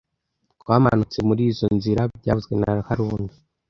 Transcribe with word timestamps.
Twamanutse 0.61 1.17
murizoi 1.27 1.77
nzira 1.77 2.01
byavuzwe 2.19 2.53
na 2.61 2.71
haruna 2.87 3.33